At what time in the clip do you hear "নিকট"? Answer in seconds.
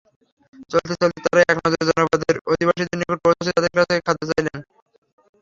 3.01-3.17